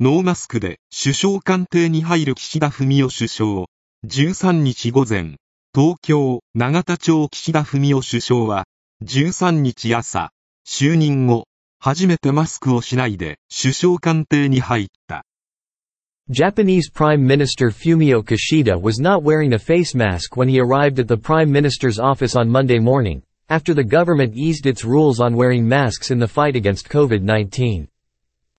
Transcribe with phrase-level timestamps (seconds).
[0.00, 3.66] ノーマスクで首相官邸に入る岸田文雄首相。
[4.06, 5.38] 13日午前、
[5.74, 8.66] 東京、永田町岸田文雄首相は、
[9.04, 10.30] 13日朝、
[10.64, 11.48] 就任後、
[11.80, 15.24] 初めてマスクをしないで首相官邸に入った。
[16.30, 21.16] Japanese Prime Minister Fumio Kishida was not wearing a face mask when he arrived at the
[21.16, 26.12] Prime Minister's office on Monday morning, after the government eased its rules on wearing masks
[26.12, 27.88] in the fight against COVID-19.